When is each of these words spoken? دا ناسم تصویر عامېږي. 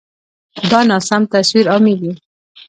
دا 0.71 0.79
ناسم 0.89 1.21
تصویر 1.33 1.65
عامېږي. 1.73 2.11